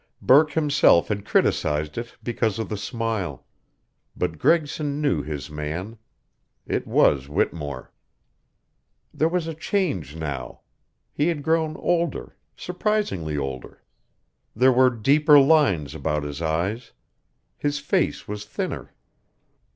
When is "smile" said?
2.75-3.45